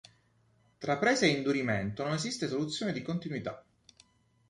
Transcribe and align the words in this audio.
Tra 0.79 0.97
presa 0.97 1.27
e 1.27 1.29
indurimento 1.29 2.01
non 2.03 2.13
esiste 2.13 2.47
soluzione 2.47 2.91
di 2.91 3.03
continuità. 3.03 3.63